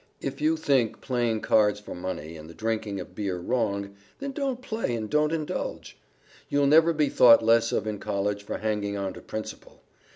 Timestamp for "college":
7.99-8.43